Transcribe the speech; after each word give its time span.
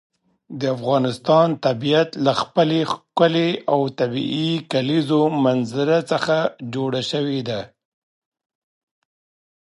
د 0.59 0.61
افغانستان 0.75 1.47
طبیعت 1.65 2.09
له 2.25 2.33
خپلې 2.41 2.79
ښکلې 2.91 3.49
او 3.73 3.79
طبیعي 3.99 4.51
کلیزو 4.71 5.21
منظره 5.45 5.97
څخه 6.11 6.37
جوړ 6.73 6.91
شوی 7.11 7.39
دی. 7.47 7.61